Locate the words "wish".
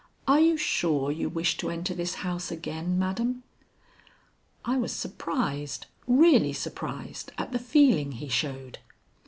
1.29-1.57